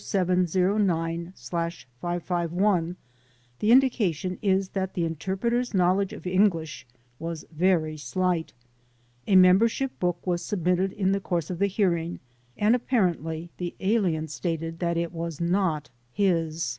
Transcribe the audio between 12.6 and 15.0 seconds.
apparently the alien stated that